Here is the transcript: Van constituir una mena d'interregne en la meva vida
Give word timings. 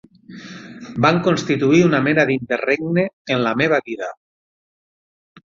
Van 1.05 1.19
constituir 1.27 1.81
una 1.89 1.99
mena 2.07 2.25
d'interregne 2.31 3.05
en 3.35 3.45
la 3.49 3.53
meva 3.65 3.83
vida 3.93 4.11